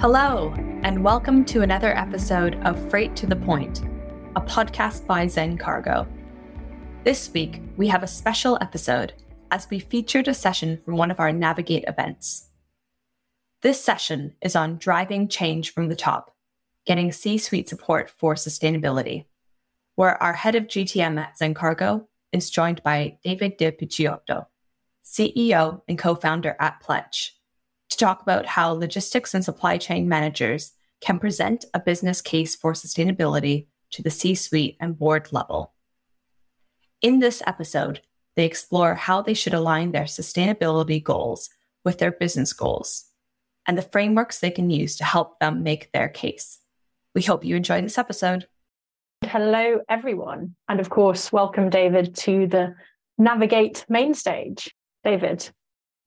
Hello, 0.00 0.54
and 0.82 1.04
welcome 1.04 1.44
to 1.44 1.60
another 1.60 1.94
episode 1.94 2.54
of 2.64 2.88
Freight 2.88 3.14
to 3.16 3.26
the 3.26 3.36
Point, 3.36 3.82
a 4.34 4.40
podcast 4.40 5.06
by 5.06 5.26
Zencargo. 5.26 6.08
This 7.04 7.30
week, 7.34 7.60
we 7.76 7.86
have 7.88 8.02
a 8.02 8.06
special 8.06 8.56
episode 8.62 9.12
as 9.50 9.68
we 9.68 9.78
featured 9.78 10.26
a 10.26 10.32
session 10.32 10.80
from 10.82 10.96
one 10.96 11.10
of 11.10 11.20
our 11.20 11.32
Navigate 11.32 11.84
events. 11.86 12.48
This 13.60 13.78
session 13.84 14.34
is 14.40 14.56
on 14.56 14.78
driving 14.78 15.28
change 15.28 15.74
from 15.74 15.90
the 15.90 15.96
top, 15.96 16.34
getting 16.86 17.12
C 17.12 17.36
suite 17.36 17.68
support 17.68 18.08
for 18.08 18.36
sustainability, 18.36 19.26
where 19.96 20.20
our 20.22 20.32
head 20.32 20.54
of 20.54 20.66
GTM 20.66 21.20
at 21.20 21.38
Zencargo 21.38 22.06
is 22.32 22.48
joined 22.48 22.82
by 22.82 23.18
David 23.22 23.58
De 23.58 23.70
Picciotto, 23.70 24.46
CEO 25.04 25.82
and 25.86 25.98
co 25.98 26.14
founder 26.14 26.56
at 26.58 26.80
Pledge 26.80 27.36
to 27.90 27.96
talk 27.96 28.22
about 28.22 28.46
how 28.46 28.72
logistics 28.72 29.34
and 29.34 29.44
supply 29.44 29.76
chain 29.76 30.08
managers 30.08 30.72
can 31.00 31.18
present 31.18 31.64
a 31.74 31.80
business 31.80 32.22
case 32.22 32.56
for 32.56 32.72
sustainability 32.72 33.66
to 33.90 34.02
the 34.02 34.10
C 34.10 34.34
suite 34.34 34.76
and 34.80 34.98
board 34.98 35.28
level. 35.32 35.72
In 37.02 37.18
this 37.18 37.42
episode, 37.46 38.00
they 38.36 38.44
explore 38.44 38.94
how 38.94 39.22
they 39.22 39.34
should 39.34 39.54
align 39.54 39.92
their 39.92 40.04
sustainability 40.04 41.02
goals 41.02 41.50
with 41.84 41.98
their 41.98 42.12
business 42.12 42.52
goals 42.52 43.06
and 43.66 43.76
the 43.76 43.82
frameworks 43.82 44.38
they 44.38 44.50
can 44.50 44.70
use 44.70 44.96
to 44.96 45.04
help 45.04 45.38
them 45.40 45.62
make 45.62 45.92
their 45.92 46.08
case. 46.08 46.58
We 47.14 47.22
hope 47.22 47.44
you 47.44 47.56
enjoy 47.56 47.82
this 47.82 47.98
episode. 47.98 48.46
Hello, 49.24 49.80
everyone. 49.88 50.54
And 50.68 50.80
of 50.80 50.90
course, 50.90 51.32
welcome, 51.32 51.70
David, 51.70 52.14
to 52.16 52.46
the 52.46 52.74
Navigate 53.18 53.84
main 53.88 54.14
stage. 54.14 54.74
David, 55.04 55.50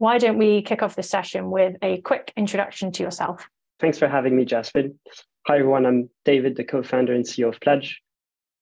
why 0.04 0.18
don't 0.18 0.38
we 0.38 0.62
kick 0.62 0.84
off 0.84 0.98
this 0.98 1.10
session 1.10 1.50
with 1.50 1.78
a 1.82 2.02
quick 2.02 2.34
introduction 2.36 2.92
to 2.92 3.02
yourself? 3.02 3.48
Thanks 3.80 3.98
for 3.98 4.10
having 4.10 4.36
me, 4.36 4.44
Jasmine. 4.44 5.00
Hi, 5.48 5.60
everyone. 5.60 5.86
I'm 5.86 6.10
David, 6.26 6.58
the 6.58 6.66
co 6.66 6.84
founder 6.84 7.14
and 7.14 7.24
CEO 7.24 7.48
of 7.48 7.62
Pledge. 7.62 8.02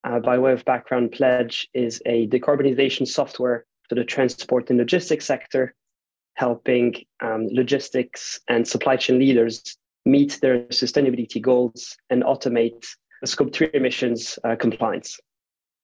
Uh, 0.03 0.19
by 0.19 0.37
way 0.37 0.51
of 0.51 0.63
background, 0.65 1.13
Pledge 1.13 1.67
is 1.73 1.99
a 2.05 2.27
decarbonization 2.27 3.07
software 3.07 3.65
for 3.89 3.95
the 3.95 4.03
transport 4.03 4.69
and 4.69 4.77
logistics 4.77 5.25
sector, 5.25 5.73
helping 6.35 6.93
um, 7.21 7.47
logistics 7.51 8.39
and 8.47 8.67
supply 8.67 8.95
chain 8.95 9.17
leaders 9.17 9.75
meet 10.05 10.37
their 10.43 10.65
sustainability 10.65 11.41
goals 11.41 11.97
and 12.11 12.21
automate 12.21 12.85
scope 13.25 13.51
3 13.51 13.71
emissions 13.73 14.37
uh, 14.43 14.55
compliance. 14.55 15.19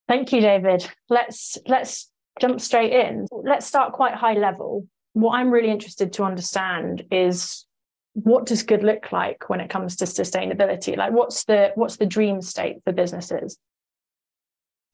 Thank 0.08 0.32
you, 0.34 0.40
David. 0.40 0.88
Let's 1.10 1.58
let's 1.66 2.12
jump 2.40 2.62
straight 2.62 2.94
in. 2.94 3.26
Let's 3.32 3.66
start 3.66 3.94
quite 3.94 4.14
high 4.14 4.34
level 4.36 4.88
what 5.18 5.34
I'm 5.34 5.50
really 5.50 5.72
interested 5.72 6.14
to 6.14 6.24
understand 6.24 7.04
is 7.10 7.66
what 8.14 8.46
does 8.46 8.62
good 8.62 8.84
look 8.84 9.12
like 9.12 9.50
when 9.50 9.60
it 9.60 9.68
comes 9.68 9.96
to 9.96 10.06
sustainability? 10.06 10.96
Like 10.96 11.12
what's 11.12 11.44
the 11.46 11.72
what's 11.74 11.98
the 11.98 12.06
dream 12.06 12.40
state 12.40 12.78
for 12.84 12.94
businesses? 12.94 13.58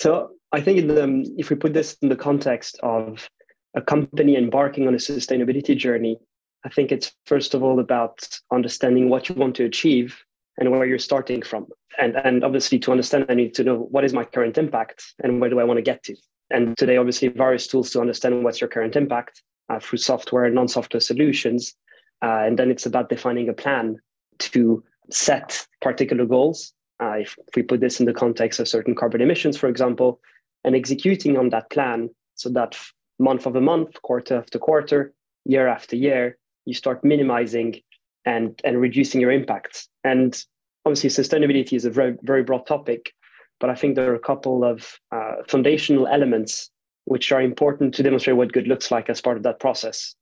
So 0.02 0.30
I 0.54 0.62
think 0.62 0.88
the, 0.88 1.36
if 1.38 1.50
we 1.50 1.58
put 1.58 1.74
this 1.74 1.98
in 2.02 2.08
the 2.08 2.16
context 2.16 2.80
of 2.82 3.30
a 3.76 3.82
company 3.82 4.38
embarking 4.38 4.88
on 4.88 4.94
a 4.94 4.98
sustainability 4.98 5.76
journey, 5.76 6.18
I 6.66 6.70
think 6.70 6.94
it's 6.94 7.12
first 7.26 7.54
of 7.54 7.62
all 7.62 7.82
about 7.82 8.26
understanding 8.50 9.10
what 9.10 9.28
you 9.28 9.36
want 9.36 9.56
to 9.56 9.66
achieve 9.66 10.18
and 10.58 10.72
where 10.72 10.86
you're 10.86 11.00
starting 11.00 11.42
from. 11.42 11.68
And, 12.00 12.16
and 12.16 12.46
obviously, 12.46 12.80
to 12.80 12.92
understand, 12.92 13.26
I 13.28 13.34
need 13.34 13.56
to 13.56 13.64
know 13.66 13.88
what 13.92 14.06
is 14.06 14.14
my 14.14 14.24
current 14.24 14.58
impact 14.58 15.04
and 15.22 15.42
where 15.42 15.50
do 15.50 15.60
I 15.60 15.66
want 15.66 15.80
to 15.80 15.82
get 15.82 16.02
to. 16.04 16.16
And 16.50 16.78
today, 16.78 16.96
obviously, 16.96 17.28
various 17.28 17.68
tools 17.68 17.92
to 17.92 18.00
understand 18.00 18.42
what's 18.44 18.62
your 18.62 18.70
current 18.70 18.96
impact 18.96 19.42
uh, 19.70 19.80
through 19.80 20.00
software 20.00 20.46
and 20.46 20.56
non-software 20.56 21.02
solutions. 21.02 21.76
Uh, 22.22 22.44
and 22.46 22.58
then 22.58 22.72
it's 22.72 22.86
about 22.86 23.10
defining 23.10 23.50
a 23.50 23.54
plan 23.54 23.98
to 24.40 24.84
set 25.10 25.68
particular 25.82 26.26
goals. 26.26 26.74
Uh, 27.02 27.18
if, 27.20 27.36
if 27.48 27.56
we 27.56 27.64
put 27.64 27.80
this 27.80 28.00
in 28.00 28.06
the 28.06 28.14
context 28.14 28.60
of 28.60 28.68
certain 28.68 28.96
carbon 28.96 29.22
emissions, 29.22 29.58
for 29.58 29.68
example, 29.68 30.20
and 30.64 30.76
executing 30.76 31.38
on 31.38 31.50
that 31.50 31.70
plan 31.70 32.10
so 32.36 32.50
that 32.50 32.78
month 33.20 33.46
over 33.46 33.62
month, 33.62 34.02
quarter 34.02 34.38
after 34.38 34.60
quarter, 34.60 35.14
year 35.46 35.68
after 35.68 35.96
year, 35.96 36.38
you 36.66 36.74
start 36.74 37.04
minimizing 37.04 37.82
and, 38.26 38.60
and 38.64 38.80
reducing 38.80 39.20
your 39.20 39.32
impacts. 39.32 39.90
And 40.04 40.42
obviously, 40.86 41.10
sustainability 41.10 41.74
is 41.74 41.86
a 41.86 41.90
very, 41.90 42.16
very 42.22 42.44
broad 42.44 42.66
topic, 42.66 43.14
but 43.60 43.70
I 43.70 43.76
think 43.76 43.96
there 43.96 44.12
are 44.12 44.16
a 44.16 44.20
couple 44.20 44.64
of 44.64 45.00
uh, 45.12 45.36
foundational 45.48 46.08
elements 46.08 46.70
which 47.06 47.32
are 47.32 47.42
important 47.42 47.94
to 47.96 48.04
demonstrate 48.04 48.38
what 48.38 48.54
good 48.54 48.68
looks 48.68 48.92
like 48.92 49.10
as 49.10 49.22
part 49.22 49.38
of 49.38 49.44
that 49.44 49.60
process. 49.60 50.16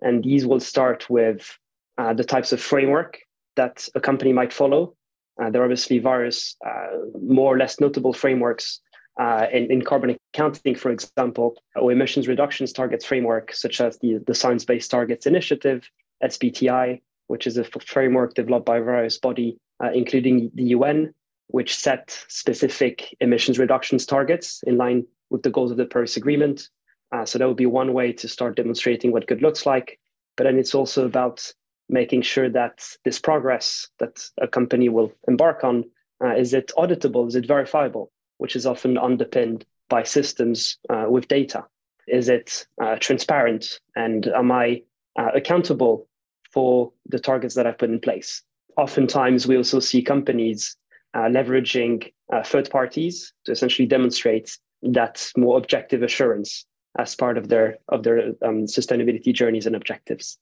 And 0.00 0.22
these 0.22 0.46
will 0.46 0.60
start 0.60 1.08
with 1.10 1.58
uh, 1.96 2.14
the 2.14 2.24
types 2.24 2.52
of 2.52 2.60
framework 2.60 3.18
that 3.56 3.88
a 3.94 4.00
company 4.00 4.32
might 4.32 4.52
follow. 4.52 4.94
Uh, 5.40 5.50
there 5.50 5.62
are 5.62 5.64
obviously 5.64 5.98
various 5.98 6.56
uh, 6.64 6.98
more 7.20 7.54
or 7.54 7.58
less 7.58 7.80
notable 7.80 8.12
frameworks 8.12 8.80
uh, 9.20 9.46
in, 9.52 9.70
in, 9.70 9.82
carbon 9.82 10.16
accounting, 10.32 10.76
for 10.76 10.90
example, 10.90 11.56
or 11.74 11.90
emissions 11.90 12.28
reductions 12.28 12.72
targets 12.72 13.04
framework, 13.04 13.52
such 13.52 13.80
as 13.80 13.98
the, 13.98 14.18
the 14.28 14.34
Science 14.34 14.64
Based 14.64 14.88
Targets 14.88 15.26
Initiative, 15.26 15.90
SBTI, 16.22 17.00
which 17.26 17.46
is 17.46 17.58
a 17.58 17.64
framework 17.64 18.34
developed 18.34 18.66
by 18.66 18.78
various 18.78 19.18
body, 19.18 19.58
uh, 19.82 19.90
including 19.92 20.52
the 20.54 20.64
UN, 20.64 21.12
which 21.48 21.76
set 21.76 22.24
specific 22.28 23.16
emissions 23.20 23.58
reductions 23.58 24.06
targets 24.06 24.62
in 24.66 24.76
line 24.76 25.04
with 25.30 25.42
the 25.42 25.50
goals 25.50 25.70
of 25.70 25.76
the 25.76 25.86
Paris 25.86 26.16
Agreement. 26.16 26.68
Uh, 27.12 27.24
so 27.24 27.38
that 27.38 27.48
would 27.48 27.56
be 27.56 27.66
one 27.66 27.92
way 27.92 28.12
to 28.12 28.28
start 28.28 28.56
demonstrating 28.56 29.12
what 29.12 29.26
good 29.26 29.42
looks 29.42 29.66
like. 29.66 29.98
But 30.36 30.44
then 30.44 30.58
it's 30.58 30.74
also 30.74 31.04
about 31.04 31.52
making 31.88 32.22
sure 32.22 32.50
that 32.50 32.84
this 33.04 33.18
progress 33.18 33.88
that 33.98 34.22
a 34.40 34.46
company 34.46 34.88
will 34.88 35.12
embark 35.26 35.64
on 35.64 35.84
uh, 36.22 36.34
is 36.34 36.52
it 36.52 36.72
auditable, 36.76 37.28
is 37.28 37.36
it 37.36 37.46
verifiable, 37.46 38.10
which 38.38 38.56
is 38.56 38.66
often 38.66 38.98
underpinned 38.98 39.64
by 39.88 40.02
systems 40.02 40.78
uh, 40.90 41.06
with 41.08 41.28
data. 41.28 41.64
Is 42.06 42.28
it 42.28 42.66
uh, 42.82 42.96
transparent, 42.96 43.80
and 43.94 44.26
am 44.26 44.50
I 44.50 44.82
uh, 45.18 45.30
accountable 45.34 46.08
for 46.50 46.92
the 47.06 47.18
targets 47.18 47.54
that 47.54 47.66
I've 47.66 47.78
put 47.78 47.90
in 47.90 48.00
place? 48.00 48.42
Oftentimes, 48.76 49.46
we 49.46 49.56
also 49.56 49.80
see 49.80 50.02
companies 50.02 50.76
uh, 51.14 51.22
leveraging 51.22 52.12
third 52.44 52.70
parties 52.70 53.32
to 53.44 53.52
essentially 53.52 53.86
demonstrate 53.86 54.58
that 54.82 55.30
more 55.36 55.58
objective 55.58 56.02
assurance 56.02 56.66
as 56.98 57.14
part 57.14 57.38
of 57.38 57.48
their 57.48 57.78
of 57.88 58.02
their 58.02 58.28
um, 58.42 58.66
sustainability 58.66 59.32
journeys 59.32 59.66
and 59.66 59.76
objectives. 59.76 60.38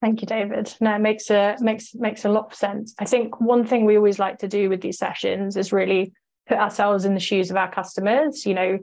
Thank 0.00 0.20
you, 0.20 0.26
David. 0.26 0.74
No, 0.80 0.94
it 0.94 1.00
makes 1.00 1.30
a 1.30 1.56
makes 1.60 1.94
makes 1.94 2.24
a 2.24 2.28
lot 2.28 2.46
of 2.46 2.54
sense. 2.54 2.94
I 2.98 3.04
think 3.04 3.40
one 3.40 3.66
thing 3.66 3.84
we 3.84 3.96
always 3.96 4.18
like 4.18 4.38
to 4.38 4.48
do 4.48 4.68
with 4.68 4.80
these 4.80 4.98
sessions 4.98 5.56
is 5.56 5.72
really 5.72 6.12
put 6.46 6.58
ourselves 6.58 7.04
in 7.04 7.14
the 7.14 7.20
shoes 7.20 7.50
of 7.50 7.56
our 7.56 7.70
customers. 7.70 8.46
You 8.46 8.54
know, 8.54 8.78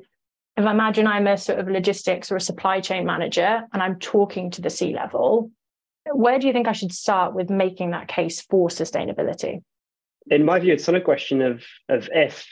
if 0.58 0.66
I 0.66 0.72
imagine 0.72 1.08
I'm 1.08 1.28
a 1.28 1.38
sort 1.38 1.60
of 1.60 1.68
logistics 1.68 2.32
or 2.32 2.36
a 2.36 2.42
supply 2.42 2.82
chain 2.82 3.06
manager 3.06 3.62
and 3.72 3.82
I'm 3.82 4.00
talking 4.00 4.52
to 4.52 4.62
the 4.62 4.70
C 4.70 4.94
level, 4.94 5.52
where 6.12 6.40
do 6.40 6.48
you 6.48 6.54
think 6.54 6.68
I 6.68 6.74
should 6.74 6.92
start 6.92 7.34
with 7.34 7.50
making 7.50 7.92
that 7.92 8.08
case 8.08 8.42
for 8.42 8.70
sustainability? 8.70 9.62
In 10.28 10.46
my 10.46 10.60
view, 10.60 10.74
it's 10.74 10.88
not 10.88 10.96
a 10.96 11.02
question 11.02 11.42
of 11.42 11.64
of 11.90 12.10
if, 12.14 12.48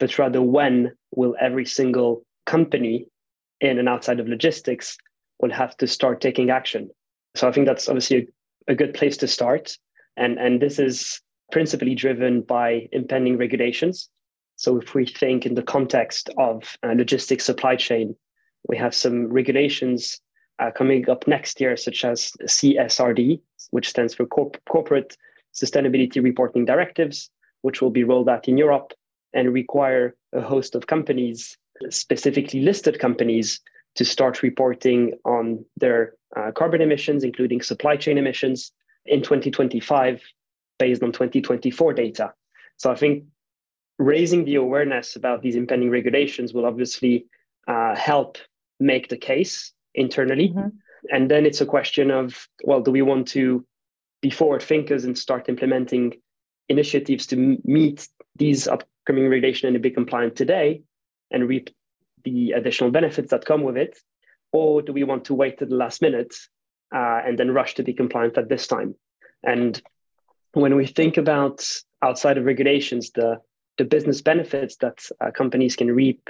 but 0.00 0.18
rather 0.18 0.42
when 0.42 0.92
will 1.14 1.36
every 1.40 1.66
single 1.66 2.24
company 2.46 3.06
in 3.60 3.78
and 3.78 3.88
outside 3.88 4.18
of 4.18 4.26
logistics 4.26 4.96
will 5.38 5.52
have 5.52 5.76
to 5.76 5.86
start 5.86 6.20
taking 6.20 6.50
action. 6.50 6.90
So 7.36 7.46
I 7.46 7.52
think 7.52 7.66
that's 7.66 7.88
obviously 7.88 8.28
a, 8.68 8.72
a 8.72 8.74
good 8.74 8.94
place 8.94 9.16
to 9.18 9.28
start. 9.28 9.76
And, 10.16 10.38
and 10.38 10.60
this 10.60 10.78
is 10.78 11.20
principally 11.52 11.94
driven 11.94 12.40
by 12.40 12.88
impending 12.92 13.36
regulations. 13.36 14.08
So 14.56 14.78
if 14.78 14.94
we 14.94 15.06
think 15.06 15.46
in 15.46 15.54
the 15.54 15.62
context 15.62 16.30
of 16.38 16.76
uh, 16.82 16.92
logistics 16.96 17.44
supply 17.44 17.76
chain, 17.76 18.16
we 18.68 18.76
have 18.78 18.94
some 18.94 19.26
regulations 19.26 20.20
uh, 20.58 20.70
coming 20.70 21.08
up 21.08 21.26
next 21.26 21.60
year, 21.60 21.76
such 21.76 22.04
as 22.04 22.32
CSRD, 22.44 23.40
which 23.70 23.88
stands 23.88 24.14
for 24.14 24.26
Corp- 24.26 24.62
Corporate 24.68 25.16
Sustainability 25.54 26.22
Reporting 26.22 26.64
Directives, 26.64 27.30
which 27.62 27.80
will 27.80 27.90
be 27.90 28.04
rolled 28.04 28.28
out 28.28 28.48
in 28.48 28.58
Europe 28.58 28.92
and 29.32 29.52
require 29.52 30.14
a 30.32 30.40
host 30.40 30.74
of 30.74 30.86
companies, 30.86 31.56
specifically 31.88 32.60
listed 32.60 32.98
companies, 32.98 33.60
to 33.96 34.04
start 34.04 34.42
reporting 34.42 35.14
on 35.24 35.64
their 35.76 36.14
uh, 36.36 36.52
carbon 36.52 36.80
emissions, 36.80 37.24
including 37.24 37.60
supply 37.60 37.96
chain 37.96 38.18
emissions, 38.18 38.72
in 39.06 39.22
2025 39.22 40.22
based 40.78 41.02
on 41.02 41.12
2024 41.12 41.92
data. 41.94 42.32
So 42.76 42.90
I 42.90 42.94
think 42.94 43.24
raising 43.98 44.44
the 44.44 44.54
awareness 44.54 45.16
about 45.16 45.42
these 45.42 45.56
impending 45.56 45.90
regulations 45.90 46.54
will 46.54 46.64
obviously 46.64 47.26
uh, 47.68 47.94
help 47.94 48.38
make 48.78 49.08
the 49.08 49.16
case 49.16 49.72
internally. 49.94 50.48
Mm-hmm. 50.48 50.68
And 51.12 51.30
then 51.30 51.46
it's 51.46 51.60
a 51.60 51.66
question 51.66 52.10
of, 52.10 52.48
well, 52.64 52.80
do 52.80 52.90
we 52.90 53.02
want 53.02 53.28
to 53.28 53.64
be 54.22 54.30
forward 54.30 54.62
thinkers 54.62 55.04
and 55.04 55.16
start 55.16 55.48
implementing 55.48 56.14
initiatives 56.68 57.26
to 57.26 57.58
meet 57.64 58.08
these 58.36 58.68
up- 58.68 58.88
upcoming 59.00 59.28
regulation 59.28 59.72
and 59.72 59.82
be 59.82 59.90
compliant 59.90 60.36
today 60.36 60.82
and 61.30 61.48
reap 61.48 61.70
the 62.24 62.52
additional 62.52 62.90
benefits 62.90 63.30
that 63.30 63.44
come 63.44 63.62
with 63.62 63.76
it? 63.76 63.98
Or 64.52 64.82
do 64.82 64.92
we 64.92 65.04
want 65.04 65.26
to 65.26 65.34
wait 65.34 65.58
to 65.58 65.66
the 65.66 65.74
last 65.74 66.02
minute 66.02 66.34
uh, 66.94 67.20
and 67.24 67.38
then 67.38 67.52
rush 67.52 67.74
to 67.74 67.82
be 67.82 67.94
compliant 67.94 68.36
at 68.36 68.48
this 68.48 68.66
time? 68.66 68.94
And 69.42 69.80
when 70.52 70.74
we 70.74 70.86
think 70.86 71.16
about 71.16 71.64
outside 72.02 72.36
of 72.36 72.44
regulations, 72.44 73.10
the, 73.14 73.40
the 73.78 73.84
business 73.84 74.22
benefits 74.22 74.76
that 74.76 74.98
uh, 75.20 75.30
companies 75.30 75.76
can 75.76 75.90
reap 75.90 76.28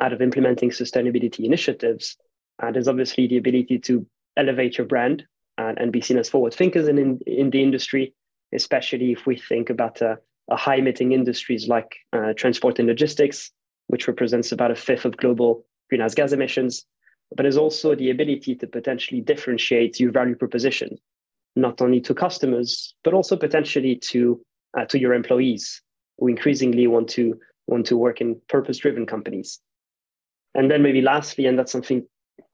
out 0.00 0.12
of 0.12 0.22
implementing 0.22 0.70
sustainability 0.70 1.44
initiatives, 1.44 2.16
uh, 2.62 2.70
there's 2.72 2.88
obviously 2.88 3.26
the 3.28 3.36
ability 3.36 3.78
to 3.78 4.06
elevate 4.36 4.78
your 4.78 4.86
brand 4.86 5.24
and, 5.58 5.78
and 5.78 5.92
be 5.92 6.00
seen 6.00 6.18
as 6.18 6.28
forward 6.28 6.54
thinkers 6.54 6.88
in, 6.88 6.98
in, 6.98 7.20
in 7.26 7.50
the 7.50 7.62
industry, 7.62 8.14
especially 8.52 9.12
if 9.12 9.26
we 9.26 9.36
think 9.36 9.70
about 9.70 10.00
uh, 10.00 10.16
high 10.56 10.76
emitting 10.76 11.12
industries 11.12 11.68
like 11.68 11.96
uh, 12.12 12.32
transport 12.36 12.78
and 12.78 12.88
logistics, 12.88 13.50
which 13.88 14.08
represents 14.08 14.52
about 14.52 14.70
a 14.70 14.74
fifth 14.76 15.04
of 15.04 15.16
global 15.16 15.64
greenhouse 15.88 16.14
gas 16.14 16.32
emissions. 16.32 16.84
But 17.34 17.42
there's 17.42 17.58
also 17.58 17.94
the 17.94 18.10
ability 18.10 18.54
to 18.56 18.66
potentially 18.66 19.20
differentiate 19.20 20.00
your 20.00 20.12
value 20.12 20.34
proposition, 20.34 20.96
not 21.56 21.82
only 21.82 22.00
to 22.02 22.14
customers, 22.14 22.94
but 23.04 23.14
also 23.14 23.36
potentially 23.36 23.96
to, 23.96 24.40
uh, 24.78 24.86
to 24.86 24.98
your 24.98 25.12
employees 25.12 25.82
who 26.18 26.28
increasingly 26.28 26.86
want 26.86 27.08
to, 27.10 27.38
want 27.66 27.86
to 27.86 27.96
work 27.96 28.20
in 28.20 28.40
purpose 28.48 28.78
driven 28.78 29.06
companies. 29.06 29.60
And 30.54 30.70
then 30.70 30.82
maybe 30.82 31.02
lastly, 31.02 31.46
and 31.46 31.58
that's 31.58 31.72
something 31.72 32.06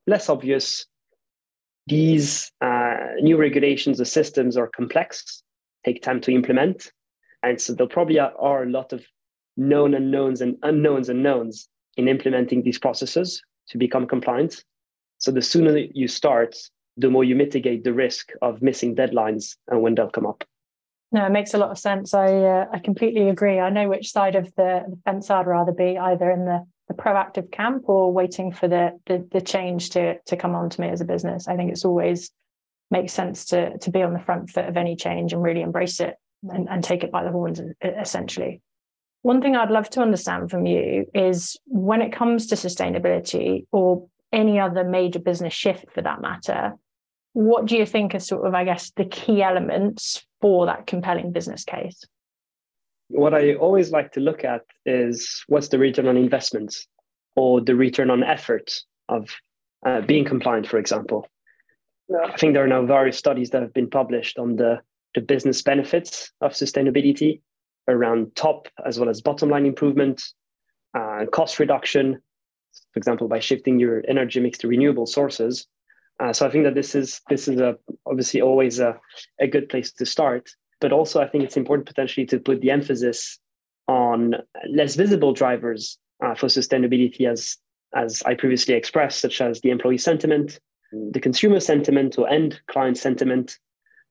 less 0.06 0.28
obvious, 0.28 0.86
these 1.86 2.50
uh, 2.60 2.96
new 3.20 3.36
regulations 3.36 4.00
or 4.00 4.04
systems 4.04 4.56
are 4.56 4.68
complex, 4.68 5.42
take 5.84 6.02
time 6.02 6.20
to 6.22 6.32
implement. 6.32 6.90
And 7.44 7.60
so 7.60 7.74
there 7.74 7.86
probably 7.86 8.18
are, 8.18 8.32
are 8.38 8.62
a 8.62 8.70
lot 8.70 8.92
of 8.92 9.04
known 9.56 9.94
unknowns 9.94 10.40
and 10.40 10.56
unknowns 10.62 11.08
and 11.08 11.18
unknowns 11.18 11.68
in 11.96 12.08
implementing 12.08 12.62
these 12.62 12.78
processes 12.78 13.42
to 13.68 13.78
become 13.78 14.06
compliant. 14.06 14.64
So 15.18 15.30
the 15.30 15.42
sooner 15.42 15.76
you 15.76 16.08
start, 16.08 16.56
the 16.96 17.10
more 17.10 17.22
you 17.22 17.36
mitigate 17.36 17.84
the 17.84 17.92
risk 17.92 18.32
of 18.40 18.62
missing 18.62 18.96
deadlines 18.96 19.56
and 19.68 19.82
when 19.82 19.94
they'll 19.94 20.10
come 20.10 20.26
up. 20.26 20.44
No, 21.12 21.24
it 21.26 21.32
makes 21.32 21.54
a 21.54 21.58
lot 21.58 21.70
of 21.70 21.78
sense. 21.78 22.12
I 22.14 22.26
uh, 22.26 22.66
I 22.72 22.78
completely 22.78 23.28
agree. 23.28 23.60
I 23.60 23.70
know 23.70 23.88
which 23.88 24.10
side 24.10 24.34
of 24.34 24.46
the, 24.56 24.84
the 24.88 24.98
fence 25.04 25.30
I'd 25.30 25.46
rather 25.46 25.70
be, 25.70 25.96
either 25.96 26.30
in 26.30 26.44
the 26.44 26.66
the 26.88 26.94
proactive 26.94 27.52
camp 27.52 27.84
or 27.86 28.12
waiting 28.12 28.52
for 28.52 28.66
the, 28.66 28.98
the 29.06 29.26
the 29.30 29.40
change 29.40 29.90
to 29.90 30.18
to 30.18 30.36
come 30.36 30.54
on 30.56 30.70
to 30.70 30.80
me 30.80 30.88
as 30.88 31.00
a 31.00 31.04
business. 31.04 31.46
I 31.46 31.56
think 31.56 31.70
it's 31.70 31.84
always 31.84 32.30
makes 32.90 33.12
sense 33.12 33.44
to 33.46 33.78
to 33.78 33.90
be 33.90 34.02
on 34.02 34.12
the 34.12 34.18
front 34.18 34.50
foot 34.50 34.64
of 34.64 34.76
any 34.76 34.96
change 34.96 35.32
and 35.32 35.42
really 35.42 35.62
embrace 35.62 36.00
it 36.00 36.16
and, 36.50 36.68
and 36.68 36.84
take 36.84 37.04
it 37.04 37.12
by 37.12 37.24
the 37.24 37.30
horns 37.30 37.60
essentially. 37.82 38.60
One 39.22 39.40
thing 39.40 39.56
I'd 39.56 39.70
love 39.70 39.88
to 39.90 40.00
understand 40.00 40.50
from 40.50 40.66
you 40.66 41.06
is 41.14 41.56
when 41.66 42.02
it 42.02 42.12
comes 42.12 42.46
to 42.48 42.56
sustainability 42.56 43.66
or 43.72 44.06
any 44.32 44.60
other 44.60 44.84
major 44.84 45.18
business 45.18 45.54
shift 45.54 45.86
for 45.92 46.02
that 46.02 46.20
matter, 46.20 46.74
what 47.32 47.66
do 47.66 47.76
you 47.76 47.86
think 47.86 48.14
are 48.14 48.20
sort 48.20 48.46
of, 48.46 48.54
I 48.54 48.64
guess, 48.64 48.90
the 48.96 49.06
key 49.06 49.42
elements 49.42 50.26
for 50.40 50.66
that 50.66 50.86
compelling 50.86 51.32
business 51.32 51.64
case? 51.64 52.04
what 53.08 53.34
I 53.34 53.54
always 53.54 53.90
like 53.90 54.12
to 54.12 54.20
look 54.20 54.44
at 54.44 54.62
is 54.86 55.44
what's 55.48 55.68
the 55.68 55.78
return 55.78 56.08
on 56.08 56.16
investment 56.16 56.74
or 57.36 57.60
the 57.60 57.76
return 57.76 58.10
on 58.10 58.22
effort 58.22 58.72
of 59.08 59.28
uh, 59.86 60.00
being 60.00 60.24
compliant, 60.24 60.66
for 60.66 60.78
example. 60.78 61.28
I 62.24 62.36
think 62.36 62.54
there 62.54 62.64
are 62.64 62.68
now 62.68 62.84
various 62.84 63.18
studies 63.18 63.50
that 63.50 63.62
have 63.62 63.72
been 63.72 63.90
published 63.90 64.38
on 64.38 64.56
the, 64.56 64.80
the 65.14 65.20
business 65.20 65.62
benefits 65.62 66.32
of 66.40 66.52
sustainability 66.52 67.40
around 67.88 68.34
top 68.34 68.68
as 68.84 68.98
well 68.98 69.08
as 69.08 69.20
bottom 69.20 69.48
line 69.50 69.66
improvement, 69.66 70.24
uh, 70.94 71.26
cost 71.32 71.58
reduction, 71.58 72.20
for 72.92 72.98
example, 72.98 73.28
by 73.28 73.38
shifting 73.38 73.78
your 73.78 74.02
energy 74.08 74.40
mix 74.40 74.58
to 74.58 74.68
renewable 74.68 75.06
sources. 75.06 75.66
Uh, 76.20 76.32
so 76.32 76.46
I 76.46 76.50
think 76.50 76.64
that 76.64 76.74
this 76.74 76.94
is 76.94 77.20
this 77.28 77.48
is 77.48 77.60
a, 77.60 77.76
obviously 78.06 78.40
always 78.40 78.78
a, 78.78 78.98
a 79.40 79.46
good 79.46 79.68
place 79.68 79.92
to 79.92 80.06
start. 80.06 80.50
But 80.80 80.92
also, 80.92 81.20
I 81.20 81.28
think 81.28 81.44
it's 81.44 81.56
important 81.56 81.88
potentially 81.88 82.26
to 82.26 82.38
put 82.38 82.60
the 82.60 82.70
emphasis 82.70 83.38
on 83.88 84.34
less 84.68 84.94
visible 84.94 85.32
drivers 85.32 85.98
uh, 86.24 86.34
for 86.34 86.46
sustainability, 86.46 87.28
as 87.28 87.56
as 87.94 88.22
I 88.24 88.34
previously 88.34 88.74
expressed, 88.74 89.20
such 89.20 89.40
as 89.40 89.60
the 89.60 89.70
employee 89.70 89.98
sentiment, 89.98 90.60
the 90.92 91.20
consumer 91.20 91.60
sentiment, 91.60 92.18
or 92.18 92.28
end 92.28 92.60
client 92.66 92.98
sentiment, 92.98 93.58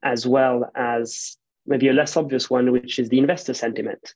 as 0.04 0.28
well 0.28 0.72
as 0.76 1.38
maybe 1.66 1.88
a 1.88 1.94
less 1.94 2.18
obvious 2.18 2.50
one, 2.50 2.72
which 2.72 3.00
is 3.00 3.10
the 3.10 3.20
investor 3.20 3.54
sentiment. 3.54 4.16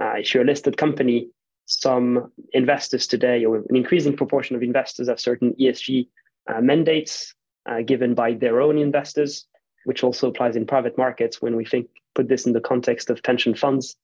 Uh, 0.00 0.14
if 0.18 0.34
you're 0.34 0.42
a 0.42 0.46
listed 0.46 0.76
company, 0.76 1.28
some 1.66 2.30
investors 2.52 3.06
today, 3.06 3.44
or 3.44 3.56
an 3.56 3.76
increasing 3.76 4.16
proportion 4.16 4.54
of 4.54 4.62
investors, 4.62 5.08
have 5.08 5.18
certain 5.18 5.54
ESG 5.58 6.08
uh, 6.48 6.60
mandates 6.60 7.34
uh, 7.66 7.80
given 7.80 8.14
by 8.14 8.34
their 8.34 8.60
own 8.60 8.76
investors 8.76 9.46
which 9.84 10.02
also 10.02 10.28
applies 10.28 10.56
in 10.56 10.66
private 10.66 10.98
markets 10.98 11.40
when 11.40 11.56
we 11.56 11.64
think 11.64 11.88
put 12.14 12.28
this 12.28 12.46
in 12.46 12.52
the 12.52 12.60
context 12.60 13.10
of 13.10 13.22
pension 13.22 13.54
funds 13.54 13.96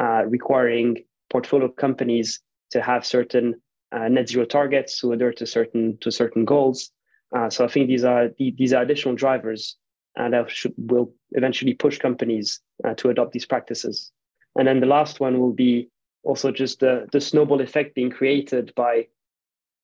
uh, 0.00 0.24
requiring 0.26 0.96
portfolio 1.30 1.68
companies 1.68 2.40
to 2.70 2.80
have 2.80 3.06
certain 3.06 3.54
uh, 3.92 4.08
net 4.08 4.28
zero 4.28 4.44
targets 4.44 5.00
to 5.00 5.12
adhere 5.12 5.32
to 5.32 5.46
certain 5.46 5.96
to 6.00 6.10
certain 6.10 6.44
goals. 6.44 6.90
Uh, 7.34 7.48
so 7.48 7.64
I 7.64 7.68
think 7.68 7.88
these 7.88 8.04
are 8.04 8.28
these 8.38 8.72
are 8.72 8.82
additional 8.82 9.14
drivers 9.14 9.76
uh, 10.18 10.28
that 10.28 10.50
should, 10.50 10.74
will 10.76 11.12
eventually 11.32 11.74
push 11.74 11.98
companies 11.98 12.60
uh, 12.84 12.94
to 12.94 13.08
adopt 13.08 13.32
these 13.32 13.46
practices. 13.46 14.10
And 14.56 14.66
then 14.66 14.80
the 14.80 14.86
last 14.86 15.20
one 15.20 15.38
will 15.38 15.52
be 15.52 15.90
also 16.24 16.50
just 16.50 16.80
the, 16.80 17.06
the 17.12 17.20
snowball 17.20 17.60
effect 17.60 17.94
being 17.94 18.10
created 18.10 18.72
by 18.74 19.06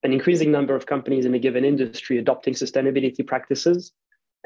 an 0.03 0.13
increasing 0.13 0.51
number 0.51 0.75
of 0.75 0.87
companies 0.87 1.25
in 1.25 1.35
a 1.35 1.39
given 1.39 1.65
industry 1.65 2.19
adopting 2.19 2.55
sustainability 2.55 3.27
practices 3.27 3.93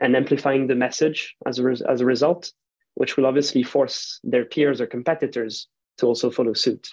and 0.00 0.14
amplifying 0.14 0.67
the 0.67 0.75
message 0.75 1.35
as 1.46 1.58
a, 1.58 1.62
res- 1.62 1.82
as 1.82 2.00
a 2.00 2.05
result, 2.05 2.52
which 2.94 3.17
will 3.17 3.26
obviously 3.26 3.62
force 3.62 4.20
their 4.23 4.44
peers 4.44 4.81
or 4.81 4.87
competitors 4.87 5.69
to 5.96 6.06
also 6.06 6.31
follow 6.31 6.52
suit. 6.52 6.88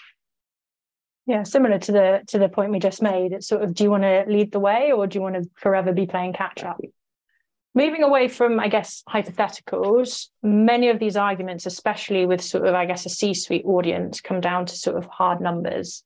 Yeah, 1.27 1.43
similar 1.43 1.79
to 1.79 1.91
the 1.91 2.21
to 2.27 2.37
the 2.37 2.49
point 2.49 2.71
we 2.71 2.77
just 2.77 3.01
made. 3.01 3.31
It's 3.33 3.47
sort 3.47 3.63
of 3.63 3.73
do 3.73 3.83
you 3.83 3.89
want 3.89 4.03
to 4.03 4.25
lead 4.27 4.51
the 4.51 4.59
way 4.59 4.91
or 4.91 5.07
do 5.07 5.17
you 5.17 5.23
want 5.23 5.35
to 5.35 5.49
forever 5.55 5.91
be 5.91 6.05
playing 6.05 6.33
catch 6.33 6.63
up? 6.63 6.79
Moving 7.77 8.03
away 8.03 8.29
from, 8.29 8.57
I 8.57 8.69
guess, 8.69 9.03
hypotheticals, 9.09 10.29
many 10.41 10.89
of 10.89 10.97
these 10.97 11.17
arguments, 11.17 11.65
especially 11.65 12.25
with 12.25 12.41
sort 12.41 12.65
of, 12.65 12.73
I 12.73 12.85
guess, 12.85 13.05
a 13.05 13.09
C-suite 13.09 13.65
audience, 13.65 14.21
come 14.21 14.39
down 14.39 14.65
to 14.67 14.75
sort 14.75 14.95
of 14.95 15.05
hard 15.07 15.41
numbers. 15.41 16.01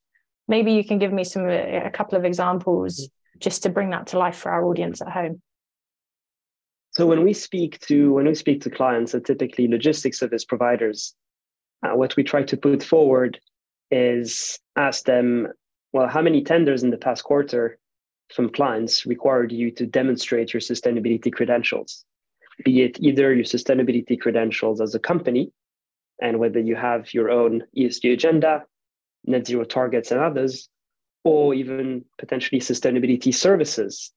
Maybe 0.48 0.74
you 0.74 0.84
can 0.84 0.98
give 0.98 1.14
me 1.14 1.24
some 1.24 1.48
a 1.48 1.92
couple 1.92 2.18
of 2.18 2.26
examples 2.26 3.08
just 3.38 3.62
to 3.64 3.70
bring 3.70 3.92
that 3.92 4.08
to 4.08 4.18
life 4.18 4.36
for 4.36 4.52
our 4.52 4.66
audience 4.66 5.00
at 5.00 5.12
home. 5.12 5.44
So 6.92 7.06
when 7.06 7.24
we 7.24 7.34
speak 7.34 7.80
to 7.82 8.14
when 8.14 8.26
we 8.26 8.34
speak 8.34 8.62
to 8.62 8.72
clients, 8.72 9.14
and 9.14 9.24
typically 9.24 9.68
logistics 9.68 10.20
service 10.20 10.46
providers, 10.46 11.14
uh, 11.86 11.96
what 11.96 12.16
we 12.16 12.24
try 12.24 12.42
to 12.44 12.58
put 12.58 12.82
forward 12.82 13.40
is 13.92 14.60
ask 14.76 15.06
them, 15.06 15.48
well, 15.94 16.08
how 16.08 16.22
many 16.24 16.44
tenders 16.44 16.82
in 16.82 16.90
the 16.90 16.98
past 16.98 17.24
quarter 17.24 17.78
from 18.34 18.50
clients 18.50 19.06
required 19.06 19.52
you 19.52 19.72
to 19.72 19.86
demonstrate 19.86 20.54
your 20.54 20.62
sustainability 20.62 21.32
credentials, 21.32 22.06
be 22.64 22.82
it 22.84 23.00
either 23.00 23.34
your 23.34 23.46
sustainability 23.46 24.20
credentials 24.20 24.82
as 24.82 24.94
a 24.96 25.00
company, 25.00 25.52
and 26.22 26.40
whether 26.40 26.60
you 26.60 26.76
have 26.76 27.14
your 27.14 27.32
own 27.32 27.64
ESG 27.78 28.14
agenda, 28.14 28.66
net 29.26 29.48
zero 29.48 29.64
targets, 29.64 30.12
and 30.12 30.20
others, 30.20 30.70
or 31.24 31.54
even 31.54 32.06
potentially 32.18 32.60
sustainability 32.60 33.34
services 33.34 34.12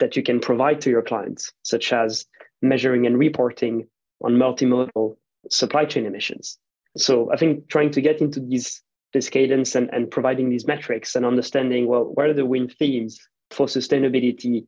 that 0.00 0.16
you 0.16 0.22
can 0.22 0.40
provide 0.40 0.80
to 0.80 0.90
your 0.90 1.02
clients, 1.02 1.52
such 1.62 1.92
as 1.92 2.26
measuring 2.60 3.06
and 3.06 3.18
reporting 3.18 3.86
on 4.22 4.34
multimodal 4.34 5.16
supply 5.50 5.84
chain 5.84 6.06
emissions. 6.06 6.58
So 6.96 7.30
I 7.32 7.36
think 7.36 7.68
trying 7.68 7.90
to 7.92 8.00
get 8.00 8.20
into 8.20 8.40
these 8.40 8.82
this 9.12 9.30
cadence 9.30 9.76
and, 9.76 9.88
and 9.92 10.10
providing 10.10 10.50
these 10.50 10.66
metrics 10.66 11.14
and 11.14 11.24
understanding 11.24 11.86
well 11.86 12.02
what 12.02 12.26
are 12.26 12.34
the 12.34 12.44
win 12.44 12.68
themes 12.68 13.20
for 13.50 13.66
sustainability 13.66 14.66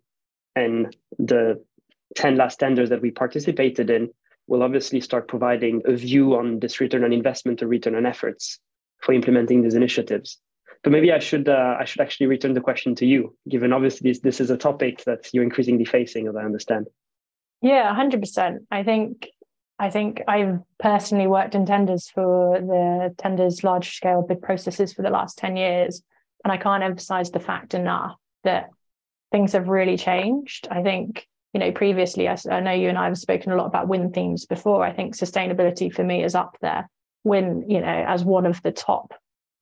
and 0.55 0.97
the 1.19 1.63
10 2.15 2.37
last 2.37 2.59
tenders 2.59 2.91
that 2.91 3.03
we 3.03 3.11
participated 3.11 3.91
in 3.91 4.11
will 4.47 4.63
obviously 4.63 5.01
start 5.01 5.29
providing 5.29 5.83
a 5.87 5.95
view 5.95 6.37
on 6.37 6.61
this 6.61 6.81
return 6.81 7.05
on 7.05 7.13
investment 7.13 7.63
or 7.63 7.67
return 7.67 7.95
on 7.95 8.07
efforts 8.07 8.59
for 9.01 9.13
implementing 9.13 9.63
these 9.63 9.75
initiatives. 9.75 10.39
So 10.85 10.91
maybe 10.91 11.13
I 11.13 11.19
should 11.19 11.49
uh, 11.49 11.77
I 11.81 11.85
should 11.85 12.01
actually 12.01 12.27
return 12.27 12.55
the 12.55 12.61
question 12.61 12.95
to 12.97 13.07
you, 13.07 13.35
given 13.49 13.73
obviously 13.73 14.11
this, 14.11 14.21
this 14.21 14.41
is 14.41 14.51
a 14.51 14.57
topic 14.57 15.03
that 15.05 15.29
you're 15.33 15.43
increasingly 15.43 15.85
facing, 15.85 16.29
as 16.29 16.37
I 16.37 16.45
understand. 16.45 16.87
Yeah, 17.61 17.93
hundred 17.93 18.21
percent. 18.21 18.63
I 18.71 18.85
think 18.85 19.29
I 19.79 19.91
think 19.91 20.23
I've 20.27 20.61
personally 20.79 21.27
worked 21.27 21.55
in 21.55 21.67
tenders 21.67 22.09
for 22.09 22.61
the 22.61 23.15
tenders 23.19 23.63
large 23.63 23.97
scale 23.97 24.23
bid 24.23 24.41
processes 24.41 24.93
for 24.93 25.03
the 25.03 25.11
last 25.11 25.37
10 25.39 25.57
years. 25.57 26.03
And 26.45 26.53
I 26.53 26.57
can't 26.57 26.83
emphasize 26.83 27.31
the 27.31 27.41
fact 27.41 27.75
enough 27.75 28.17
that 28.45 28.71
things 29.33 29.53
have 29.53 29.69
really 29.69 29.97
changed. 29.97 30.69
I 30.71 30.83
think, 30.83 31.27
you 31.53 31.61
know, 31.61 31.73
previously, 31.73 32.29
I, 32.29 32.37
I 32.51 32.61
know 32.61 32.73
you 32.73 32.89
and 32.89 32.99
I 32.99 33.07
have 33.07 33.19
spoken 33.19 33.53
a 33.53 33.57
lot 33.57 33.67
about 33.67 33.89
win 33.89 34.13
themes 34.13 34.47
before. 34.47 34.85
I 34.85 34.93
think 34.93 35.17
sustainability 35.17 35.93
for 35.93 36.05
me 36.05 36.23
is 36.23 36.35
up 36.35 36.57
there. 36.61 36.89
Win, 37.25 37.65
you 37.69 37.81
know, 37.81 38.05
as 38.07 38.25
one 38.25 38.47
of 38.47 38.63
the 38.63 38.73
top 38.73 39.13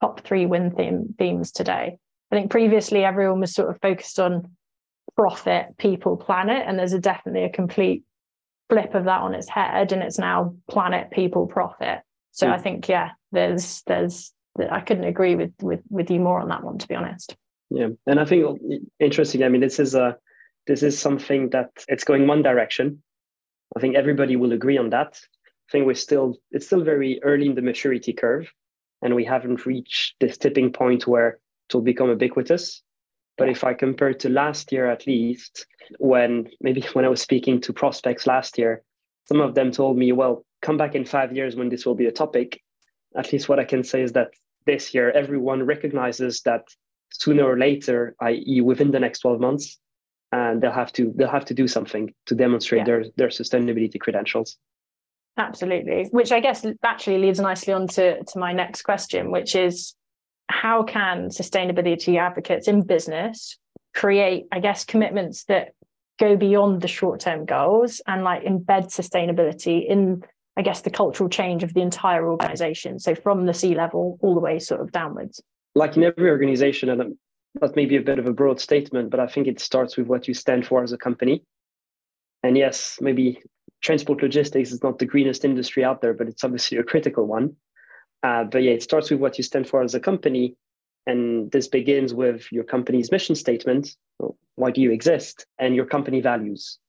top 0.01 0.21
three 0.21 0.45
win 0.45 0.71
theme, 0.71 1.15
themes 1.17 1.51
today. 1.51 1.97
I 2.31 2.35
think 2.35 2.51
previously 2.51 3.03
everyone 3.03 3.39
was 3.39 3.53
sort 3.53 3.69
of 3.69 3.79
focused 3.81 4.19
on 4.19 4.51
profit, 5.15 5.77
people, 5.77 6.17
planet, 6.17 6.63
and 6.67 6.77
there's 6.77 6.93
a 6.93 6.99
definitely 6.99 7.43
a 7.43 7.49
complete 7.49 8.03
flip 8.69 8.95
of 8.95 9.05
that 9.05 9.21
on 9.21 9.33
its 9.33 9.49
head 9.49 9.91
and 9.91 10.01
it's 10.01 10.17
now 10.17 10.55
planet 10.69 11.11
people 11.11 11.45
profit 11.45 11.99
so 12.31 12.47
mm. 12.47 12.51
i 12.51 12.57
think 12.57 12.87
yeah 12.87 13.11
there's 13.31 13.83
there's 13.85 14.33
i 14.71 14.79
couldn't 14.79 15.03
agree 15.03 15.35
with 15.35 15.51
with 15.61 15.81
with 15.89 16.09
you 16.09 16.19
more 16.19 16.39
on 16.39 16.49
that 16.49 16.63
one 16.63 16.77
to 16.77 16.87
be 16.87 16.95
honest 16.95 17.35
yeah 17.69 17.87
and 18.07 18.19
i 18.19 18.25
think 18.25 18.59
interesting 18.99 19.43
i 19.43 19.49
mean 19.49 19.61
this 19.61 19.79
is 19.79 19.95
a 19.95 20.17
this 20.67 20.83
is 20.83 20.97
something 20.97 21.49
that 21.51 21.69
it's 21.87 22.03
going 22.03 22.27
one 22.27 22.41
direction. 22.41 23.03
I 23.75 23.79
think 23.79 23.95
everybody 23.95 24.35
will 24.35 24.51
agree 24.51 24.77
on 24.77 24.89
that. 24.91 25.19
I 25.69 25.71
think 25.71 25.85
we're 25.85 25.95
still 25.95 26.37
it's 26.51 26.65
still 26.65 26.83
very 26.83 27.19
early 27.23 27.47
in 27.47 27.55
the 27.55 27.61
maturity 27.61 28.13
curve 28.13 28.51
and 29.01 29.15
we 29.15 29.25
haven't 29.25 29.65
reached 29.65 30.15
this 30.19 30.37
tipping 30.37 30.71
point 30.71 31.07
where 31.07 31.39
it 31.69 31.73
will 31.73 31.81
become 31.81 32.09
ubiquitous. 32.09 32.81
But 33.37 33.49
if 33.49 33.63
I 33.63 33.73
compare 33.73 34.13
to 34.13 34.29
last 34.29 34.71
year, 34.71 34.89
at 34.89 35.05
least, 35.05 35.65
when 35.99 36.49
maybe 36.61 36.81
when 36.93 37.05
I 37.05 37.09
was 37.09 37.21
speaking 37.21 37.61
to 37.61 37.73
prospects 37.73 38.27
last 38.27 38.57
year, 38.57 38.81
some 39.25 39.41
of 39.41 39.55
them 39.55 39.71
told 39.71 39.97
me, 39.97 40.11
well, 40.11 40.45
come 40.61 40.77
back 40.77 40.95
in 40.95 41.05
five 41.05 41.35
years 41.35 41.55
when 41.55 41.69
this 41.69 41.85
will 41.85 41.95
be 41.95 42.05
a 42.05 42.11
topic. 42.11 42.61
At 43.15 43.31
least 43.33 43.49
what 43.49 43.59
I 43.59 43.65
can 43.65 43.83
say 43.83 44.01
is 44.01 44.13
that 44.13 44.29
this 44.65 44.93
year, 44.93 45.11
everyone 45.11 45.63
recognizes 45.63 46.41
that 46.41 46.63
sooner 47.11 47.43
or 47.43 47.57
later, 47.57 48.15
i.e., 48.21 48.61
within 48.61 48.91
the 48.91 48.99
next 48.99 49.19
12 49.19 49.39
months, 49.39 49.79
and 50.31 50.61
they'll 50.61 50.71
have 50.71 50.91
to 50.93 51.13
they'll 51.15 51.29
have 51.29 51.45
to 51.45 51.53
do 51.53 51.67
something 51.67 52.13
to 52.25 52.35
demonstrate 52.35 52.79
yeah. 52.79 52.85
their 52.85 53.05
their 53.15 53.27
sustainability 53.29 53.99
credentials. 53.99 54.57
Absolutely, 55.37 56.07
which 56.11 56.31
I 56.31 56.39
guess 56.39 56.65
actually 56.83 57.19
leads 57.19 57.39
nicely 57.39 57.73
on 57.73 57.87
to, 57.89 58.23
to 58.23 58.39
my 58.39 58.53
next 58.53 58.83
question, 58.83 59.31
which 59.31 59.55
is 59.55 59.93
how 60.47 60.83
can 60.83 61.29
sustainability 61.29 62.17
advocates 62.17 62.67
in 62.67 62.81
business 62.81 63.57
create, 63.95 64.45
I 64.51 64.59
guess, 64.59 64.85
commitments 64.85 65.45
that 65.45 65.69
go 66.19 66.37
beyond 66.37 66.81
the 66.81 66.87
short 66.87 67.19
term 67.19 67.45
goals 67.45 68.01
and 68.07 68.23
like 68.23 68.43
embed 68.43 68.93
sustainability 68.93 69.87
in, 69.87 70.23
I 70.55 70.61
guess, 70.61 70.81
the 70.81 70.89
cultural 70.89 71.29
change 71.29 71.63
of 71.63 71.73
the 71.73 71.81
entire 71.81 72.29
organization? 72.29 72.99
So 72.99 73.15
from 73.15 73.45
the 73.45 73.53
C 73.53 73.75
level 73.75 74.17
all 74.21 74.35
the 74.35 74.39
way 74.39 74.59
sort 74.59 74.81
of 74.81 74.91
downwards. 74.91 75.41
Like 75.75 75.97
in 75.97 76.03
every 76.03 76.29
organization, 76.29 76.89
and 76.89 77.17
that 77.61 77.75
may 77.75 77.85
be 77.85 77.97
a 77.97 78.01
bit 78.01 78.19
of 78.19 78.27
a 78.27 78.33
broad 78.33 78.59
statement, 78.59 79.09
but 79.09 79.19
I 79.19 79.27
think 79.27 79.47
it 79.47 79.59
starts 79.59 79.97
with 79.97 80.07
what 80.07 80.27
you 80.27 80.33
stand 80.33 80.65
for 80.65 80.83
as 80.83 80.93
a 80.93 80.97
company. 80.97 81.43
And 82.43 82.57
yes, 82.57 82.97
maybe 83.01 83.41
transport 83.81 84.21
logistics 84.21 84.71
is 84.71 84.81
not 84.81 84.99
the 84.99 85.05
greenest 85.05 85.43
industry 85.43 85.83
out 85.83 86.01
there, 86.01 86.13
but 86.13 86.27
it's 86.27 86.43
obviously 86.43 86.77
a 86.77 86.83
critical 86.83 87.27
one. 87.27 87.55
Uh, 88.23 88.45
but 88.45 88.63
yeah, 88.63 88.71
it 88.71 88.83
starts 88.83 89.11
with 89.11 89.19
what 89.19 89.37
you 89.37 89.43
stand 89.43 89.67
for 89.67 89.83
as 89.83 89.95
a 89.95 89.99
company. 89.99 90.55
And 91.05 91.51
this 91.51 91.67
begins 91.67 92.13
with 92.13 92.51
your 92.51 92.63
company's 92.63 93.11
mission 93.11 93.35
statement 93.35 93.95
why 94.55 94.71
do 94.71 94.81
you 94.81 94.91
exist? 94.91 95.45
And 95.59 95.75
your 95.75 95.85
company 95.85 96.21
values. 96.21 96.79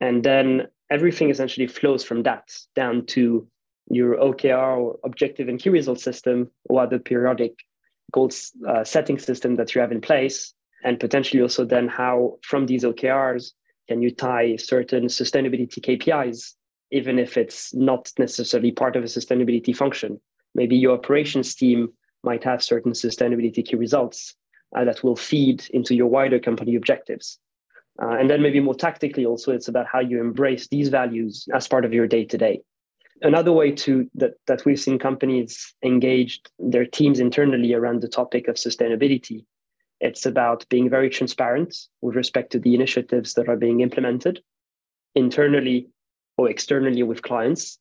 And 0.00 0.22
then 0.22 0.68
everything 0.90 1.30
essentially 1.30 1.66
flows 1.66 2.04
from 2.04 2.22
that 2.24 2.50
down 2.74 3.06
to 3.06 3.46
your 3.88 4.16
OKR 4.16 4.78
or 4.78 4.98
objective 5.04 5.48
and 5.48 5.58
key 5.58 5.70
result 5.70 6.00
system 6.00 6.50
or 6.68 6.82
other 6.82 6.98
periodic 6.98 7.58
goals 8.12 8.52
uh, 8.68 8.84
setting 8.84 9.18
system 9.18 9.56
that 9.56 9.74
you 9.74 9.80
have 9.80 9.92
in 9.92 10.00
place. 10.00 10.54
And 10.84 11.00
potentially 11.00 11.42
also 11.42 11.64
then 11.64 11.88
how 11.88 12.38
from 12.42 12.66
these 12.66 12.84
OKRs 12.84 13.52
can 13.88 14.02
you 14.02 14.10
tie 14.10 14.56
certain 14.56 15.04
sustainability 15.04 15.80
KPIs, 15.80 16.52
even 16.90 17.18
if 17.18 17.36
it's 17.36 17.74
not 17.74 18.12
necessarily 18.18 18.70
part 18.70 18.96
of 18.96 19.02
a 19.02 19.06
sustainability 19.06 19.74
function 19.74 20.20
maybe 20.54 20.76
your 20.76 20.94
operations 20.94 21.54
team 21.54 21.92
might 22.22 22.44
have 22.44 22.62
certain 22.62 22.92
sustainability 22.92 23.64
key 23.64 23.76
results 23.76 24.34
uh, 24.76 24.84
that 24.84 25.02
will 25.02 25.16
feed 25.16 25.64
into 25.70 25.94
your 25.94 26.06
wider 26.06 26.38
company 26.38 26.74
objectives. 26.76 27.38
Uh, 28.02 28.16
and 28.18 28.28
then 28.28 28.42
maybe 28.42 28.60
more 28.60 28.74
tactically 28.74 29.24
also 29.24 29.52
it's 29.52 29.68
about 29.68 29.86
how 29.86 30.00
you 30.00 30.20
embrace 30.20 30.66
these 30.68 30.88
values 30.88 31.46
as 31.54 31.68
part 31.68 31.84
of 31.84 31.92
your 31.92 32.08
day 32.08 32.24
to 32.24 32.36
day 32.36 32.60
another 33.24 33.52
way 33.52 33.72
to 33.72 34.08
that, 34.14 34.34
that 34.46 34.64
we've 34.64 34.78
seen 34.78 34.98
companies 34.98 35.74
engaged 35.82 36.50
their 36.58 36.86
teams 36.86 37.18
internally 37.18 37.74
around 37.74 38.02
the 38.02 38.08
topic 38.08 38.48
of 38.48 38.56
sustainability. 38.56 39.44
It's 40.00 40.26
about 40.26 40.68
being 40.68 40.90
very 40.90 41.08
transparent 41.08 41.76
with 42.02 42.14
respect 42.14 42.52
to 42.52 42.58
the 42.58 42.74
initiatives 42.74 43.34
that 43.34 43.48
are 43.48 43.56
being 43.56 43.80
implemented 43.80 44.40
internally 45.14 45.88
or 46.36 46.50
externally 46.50 47.02
with 47.02 47.22
clients 47.22 47.78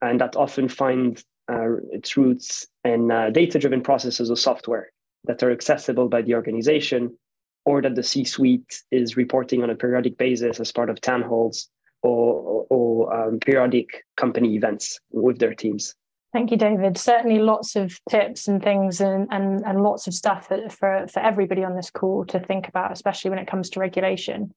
and 0.00 0.20
that 0.20 0.36
often 0.36 0.68
find 0.68 1.22
uh, 1.50 1.76
its 1.90 2.16
roots 2.16 2.66
in 2.84 3.10
uh, 3.10 3.30
data 3.30 3.58
driven 3.58 3.82
processes 3.82 4.30
or 4.30 4.36
software 4.36 4.92
that 5.24 5.42
are 5.42 5.50
accessible 5.50 6.08
by 6.08 6.22
the 6.22 6.34
organization 6.34 7.16
or 7.64 7.80
that 7.80 7.94
the 7.94 8.02
C 8.02 8.24
suite 8.24 8.82
is 8.90 9.16
reporting 9.16 9.62
on 9.62 9.70
a 9.70 9.74
periodic 9.74 10.18
basis 10.18 10.60
as 10.60 10.72
part 10.72 10.90
of 10.90 11.00
town 11.00 11.22
halls 11.22 11.68
or, 12.04 12.66
or 12.70 13.14
um, 13.14 13.38
periodic 13.40 14.04
company 14.16 14.54
events 14.54 14.98
with 15.10 15.38
their 15.38 15.54
teams. 15.54 15.94
Thank 16.32 16.50
you, 16.50 16.56
David. 16.56 16.98
Certainly 16.98 17.38
lots 17.38 17.76
of 17.76 17.96
tips 18.10 18.48
and 18.48 18.62
things 18.62 19.00
and, 19.00 19.28
and, 19.30 19.64
and 19.64 19.82
lots 19.82 20.06
of 20.06 20.14
stuff 20.14 20.48
for, 20.48 21.06
for 21.06 21.20
everybody 21.20 21.62
on 21.62 21.76
this 21.76 21.90
call 21.90 22.24
to 22.26 22.40
think 22.40 22.68
about, 22.68 22.92
especially 22.92 23.30
when 23.30 23.38
it 23.38 23.46
comes 23.46 23.70
to 23.70 23.80
regulation. 23.80 24.52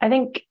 I 0.00 0.08
think 0.08 0.42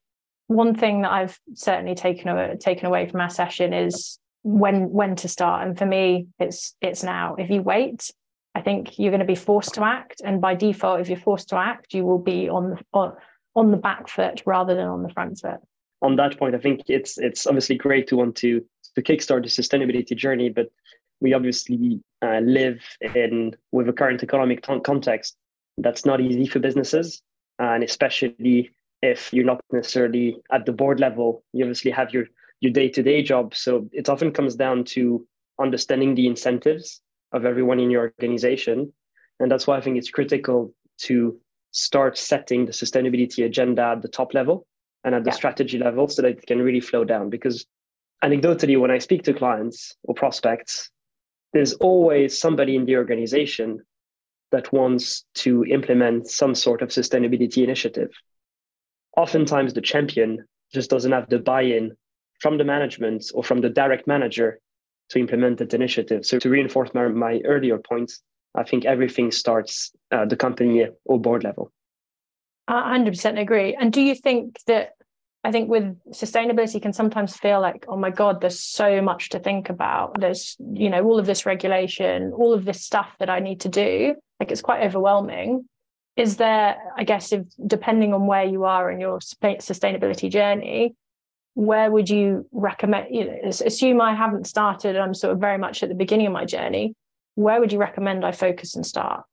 one 0.47 0.75
thing 0.75 1.03
that 1.03 1.11
I've 1.11 1.39
certainly 1.53 1.95
taken, 1.95 2.57
taken 2.59 2.85
away 2.85 3.07
from 3.07 3.21
our 3.21 3.29
session 3.29 3.73
is 3.73 4.19
when 4.43 4.89
when 4.89 5.15
to 5.15 5.27
start 5.27 5.67
and 5.67 5.77
for 5.77 5.85
me 5.85 6.27
it's 6.39 6.75
it's 6.81 7.03
now 7.03 7.35
if 7.35 7.49
you 7.49 7.61
wait 7.61 8.09
i 8.55 8.61
think 8.61 8.97
you're 8.97 9.11
going 9.11 9.19
to 9.19 9.25
be 9.25 9.35
forced 9.35 9.75
to 9.75 9.83
act 9.83 10.21
and 10.25 10.41
by 10.41 10.55
default 10.55 10.99
if 10.99 11.09
you're 11.09 11.17
forced 11.17 11.49
to 11.49 11.55
act 11.55 11.93
you 11.93 12.03
will 12.03 12.19
be 12.19 12.49
on 12.49 12.77
on, 12.93 13.13
on 13.55 13.71
the 13.71 13.77
back 13.77 14.07
foot 14.07 14.41
rather 14.45 14.73
than 14.73 14.87
on 14.87 15.03
the 15.03 15.09
front 15.09 15.37
foot 15.37 15.59
on 16.01 16.15
that 16.15 16.37
point 16.37 16.55
i 16.55 16.57
think 16.57 16.81
it's 16.87 17.17
it's 17.17 17.45
obviously 17.47 17.75
great 17.75 18.07
to 18.07 18.15
want 18.15 18.35
to 18.35 18.63
to 18.95 19.01
kickstart 19.01 19.43
the 19.43 19.49
sustainability 19.49 20.15
journey 20.15 20.49
but 20.49 20.67
we 21.21 21.33
obviously 21.33 22.01
uh, 22.23 22.39
live 22.39 22.81
in 23.15 23.55
with 23.71 23.87
a 23.87 23.93
current 23.93 24.23
economic 24.23 24.63
t- 24.63 24.79
context 24.83 25.37
that's 25.77 26.05
not 26.05 26.19
easy 26.19 26.45
for 26.47 26.59
businesses. 26.59 27.21
And 27.59 27.83
especially 27.83 28.71
if 29.01 29.31
you're 29.33 29.45
not 29.45 29.61
necessarily 29.71 30.37
at 30.51 30.65
the 30.65 30.71
board 30.71 30.99
level 30.99 31.43
you 31.53 31.63
obviously 31.63 31.91
have 31.91 32.13
your 32.13 32.25
your 32.59 32.71
day-to-day 32.71 33.23
job. 33.23 33.55
So 33.55 33.89
it 33.91 34.07
often 34.09 34.31
comes 34.31 34.55
down 34.55 34.83
to 34.95 35.25
understanding 35.59 36.13
the 36.13 36.27
incentives 36.27 37.01
of 37.31 37.43
everyone 37.43 37.79
in 37.79 37.89
your 37.89 38.13
organization. 38.19 38.93
And 39.39 39.49
that's 39.49 39.65
why 39.65 39.77
i 39.77 39.81
think 39.81 39.97
it's 39.97 40.11
critical 40.11 40.73
to 40.99 41.39
start 41.71 42.17
setting 42.17 42.65
the 42.65 42.71
sustainability 42.71 43.45
agenda 43.45 43.83
at 43.83 44.01
the 44.01 44.07
top 44.07 44.33
level 44.33 44.67
and 45.03 45.15
at 45.15 45.23
the 45.23 45.29
yeah. 45.29 45.35
strategy 45.35 45.77
level 45.77 46.07
so 46.07 46.21
that 46.21 46.37
it 46.37 46.45
can 46.45 46.61
really 46.61 46.79
flow 46.79 47.03
down 47.03 47.29
because 47.29 47.65
anecdotally 48.23 48.79
when 48.79 48.91
i 48.91 48.97
speak 48.97 49.23
to 49.23 49.33
clients 49.33 49.95
or 50.03 50.13
prospects 50.13 50.89
there's 51.53 51.73
always 51.73 52.37
somebody 52.37 52.75
in 52.75 52.85
the 52.85 52.95
organization 52.95 53.79
that 54.51 54.71
wants 54.73 55.25
to 55.33 55.65
implement 55.65 56.29
some 56.29 56.53
sort 56.53 56.81
of 56.81 56.89
sustainability 56.89 57.63
initiative 57.63 58.11
oftentimes 59.17 59.73
the 59.73 59.81
champion 59.81 60.45
just 60.73 60.89
doesn't 60.89 61.11
have 61.11 61.29
the 61.29 61.39
buy-in 61.39 61.91
from 62.39 62.57
the 62.57 62.63
management 62.63 63.25
or 63.33 63.43
from 63.43 63.61
the 63.61 63.69
direct 63.69 64.07
manager 64.07 64.59
to 65.09 65.19
implement 65.19 65.59
that 65.59 65.73
initiative. 65.73 66.25
So 66.25 66.39
to 66.39 66.49
reinforce 66.49 66.89
my, 66.93 67.07
my 67.09 67.39
earlier 67.45 67.77
points, 67.77 68.21
I 68.55 68.63
think 68.63 68.85
everything 68.85 69.31
starts 69.31 69.91
at 70.11 70.29
the 70.29 70.35
company 70.35 70.87
or 71.05 71.19
board 71.19 71.43
level. 71.43 71.71
I 72.67 72.97
100% 72.97 73.39
agree. 73.39 73.75
And 73.79 73.91
do 73.91 74.01
you 74.01 74.15
think 74.15 74.57
that 74.67 74.91
I 75.43 75.51
think 75.51 75.69
with 75.69 75.97
sustainability 76.11 76.79
can 76.81 76.93
sometimes 76.93 77.35
feel 77.35 77.61
like, 77.61 77.85
oh 77.87 77.97
my 77.97 78.11
God, 78.11 78.41
there's 78.41 78.59
so 78.59 79.01
much 79.01 79.29
to 79.29 79.39
think 79.39 79.69
about. 79.69 80.19
There's, 80.19 80.55
you 80.73 80.89
know, 80.89 81.03
all 81.03 81.17
of 81.17 81.25
this 81.25 81.47
regulation, 81.47 82.31
all 82.31 82.53
of 82.53 82.63
this 82.63 82.85
stuff 82.85 83.15
that 83.19 83.29
I 83.29 83.39
need 83.39 83.61
to 83.61 83.69
do. 83.69 84.15
Like 84.39 84.51
it's 84.51 84.61
quite 84.61 84.83
overwhelming. 84.83 85.67
Is 86.15 86.37
there, 86.37 86.77
I 86.95 87.03
guess, 87.05 87.31
if 87.31 87.45
depending 87.65 88.13
on 88.13 88.27
where 88.27 88.43
you 88.43 88.65
are 88.65 88.91
in 88.91 88.99
your 88.99 89.19
sustainability 89.19 90.29
journey, 90.29 90.93
where 91.53 91.91
would 91.91 92.09
you 92.09 92.47
recommend 92.51 93.07
you 93.13 93.25
know 93.25 93.37
assume 93.43 93.99
i 93.99 94.15
haven't 94.15 94.47
started 94.47 94.95
i'm 94.95 95.13
sort 95.13 95.33
of 95.33 95.39
very 95.39 95.57
much 95.57 95.83
at 95.83 95.89
the 95.89 95.95
beginning 95.95 96.27
of 96.27 96.33
my 96.33 96.45
journey 96.45 96.95
where 97.35 97.59
would 97.59 97.73
you 97.73 97.79
recommend 97.79 98.25
i 98.25 98.31
focus 98.31 98.75
and 98.75 98.85
start 98.85 99.23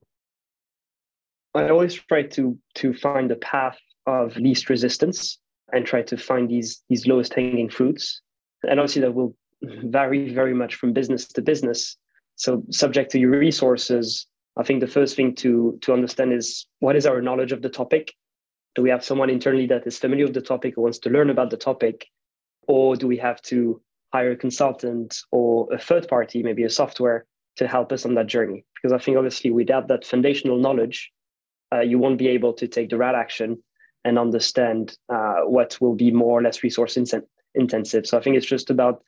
i 1.59 1.71
always 1.71 1.95
try 1.95 2.23
to 2.23 2.59
to 2.75 2.93
find 2.95 3.31
the 3.31 3.37
path 3.37 3.79
of 4.07 4.37
least 4.37 4.69
resistance 4.71 5.39
and 5.73 5.85
try 5.85 6.03
to 6.03 6.17
find 6.17 6.49
these 6.49 6.83
these 6.89 7.07
lowest 7.07 7.35
hanging 7.35 7.69
fruits 7.69 8.21
and 8.69 8.81
obviously 8.81 9.03
that 9.03 9.15
will 9.15 9.35
vary 9.63 10.33
very 10.33 10.55
much 10.55 10.77
from 10.77 10.93
business 10.93 11.27
to 11.27 11.43
business 11.43 11.97
so 12.37 12.63
subject 12.71 13.11
to 13.11 13.19
your 13.19 13.31
resources 13.31 14.27
i 14.57 14.63
think 14.63 14.81
the 14.81 14.87
first 14.87 15.17
thing 15.17 15.35
to 15.35 15.79
to 15.83 15.93
understand 15.93 16.33
is 16.33 16.67
what 16.79 16.97
is 16.97 17.07
our 17.07 17.21
knowledge 17.21 17.53
of 17.53 17.63
the 17.63 17.69
topic 17.69 18.13
do 18.79 18.83
we 18.83 18.91
have 18.91 19.05
someone 19.05 19.29
internally 19.29 19.67
that 19.67 19.85
is 19.89 19.99
familiar 19.99 20.27
with 20.27 20.35
the 20.35 20.41
topic 20.41 20.79
or 20.79 20.83
wants 20.83 21.01
to 21.01 21.11
learn 21.11 21.31
about 21.31 21.51
the 21.51 21.57
topic? 21.57 22.07
Or 22.69 22.95
do 22.95 23.09
we 23.09 23.17
have 23.17 23.43
to 23.51 23.83
hire 24.13 24.31
a 24.31 24.37
consultant 24.37 25.19
or 25.33 25.67
a 25.73 25.79
third 25.79 26.07
party, 26.07 26.45
maybe 26.45 26.63
a 26.63 26.71
software, 26.71 27.27
to 27.57 27.67
help 27.67 27.91
us 27.91 28.07
on 28.07 28.15
that 28.15 28.29
journey? 28.29 28.65
Because 28.77 28.93
I 28.93 29.03
think 29.03 29.17
obviously 29.17 29.51
without 29.51 29.89
that 29.89 30.05
foundational 30.05 30.59
knowledge, 30.59 31.11
uh, 31.73 31.81
you 31.81 31.99
won't 31.99 32.19
be 32.19 32.29
able 32.29 32.53
to 32.55 32.67
take 32.67 32.91
the 32.91 32.97
right 32.97 33.15
action 33.15 33.63
and 34.05 34.19
understand 34.19 34.97
uh, 35.09 35.41
what 35.45 35.79
will 35.81 35.95
be 35.95 36.11
more 36.11 36.39
or 36.39 36.43
less 36.43 36.63
resource 36.63 36.97
in- 36.97 37.07
intensive. 37.55 38.07
So 38.07 38.17
I 38.17 38.23
think 38.23 38.37
it's 38.37 38.47
just 38.47 38.71
about 38.71 39.03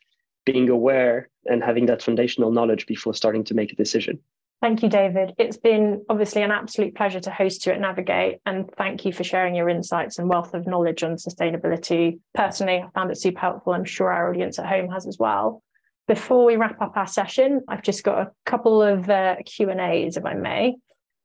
being 0.44 0.68
aware 0.68 1.28
and 1.46 1.62
having 1.62 1.86
that 1.86 2.02
foundational 2.02 2.50
knowledge 2.50 2.86
before 2.86 3.14
starting 3.14 3.44
to 3.44 3.54
make 3.54 3.72
a 3.72 3.76
decision. 3.76 4.18
Thank 4.60 4.82
you, 4.82 4.90
David. 4.90 5.32
It's 5.38 5.56
been 5.56 6.04
obviously 6.10 6.42
an 6.42 6.50
absolute 6.50 6.94
pleasure 6.94 7.20
to 7.20 7.30
host 7.30 7.64
you 7.64 7.72
at 7.72 7.80
Navigate, 7.80 8.40
and 8.44 8.70
thank 8.76 9.06
you 9.06 9.12
for 9.12 9.24
sharing 9.24 9.54
your 9.54 9.70
insights 9.70 10.18
and 10.18 10.28
wealth 10.28 10.52
of 10.52 10.66
knowledge 10.66 11.02
on 11.02 11.16
sustainability. 11.16 12.18
Personally, 12.34 12.82
I 12.84 12.90
found 12.94 13.10
it 13.10 13.18
super 13.18 13.40
helpful. 13.40 13.72
I'm 13.72 13.86
sure 13.86 14.12
our 14.12 14.28
audience 14.28 14.58
at 14.58 14.66
home 14.66 14.90
has 14.90 15.06
as 15.06 15.18
well. 15.18 15.62
Before 16.06 16.44
we 16.44 16.56
wrap 16.56 16.82
up 16.82 16.96
our 16.96 17.06
session, 17.06 17.62
I've 17.68 17.82
just 17.82 18.04
got 18.04 18.18
a 18.18 18.30
couple 18.44 18.82
of 18.82 19.08
uh, 19.08 19.36
Q 19.46 19.70
and 19.70 19.80
A's, 19.80 20.18
if 20.18 20.26
I 20.26 20.34
may. 20.34 20.74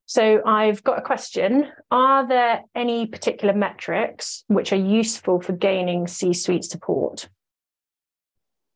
So 0.06 0.42
I've 0.46 0.84
got 0.84 1.00
a 1.00 1.02
question. 1.02 1.68
Are 1.90 2.28
there 2.28 2.62
any 2.76 3.08
particular 3.08 3.54
metrics 3.54 4.44
which 4.48 4.72
are 4.72 4.78
useful 4.78 5.42
for 5.42 5.54
gaining 5.54 6.08
C-suite 6.08 6.64
support? 6.64 7.28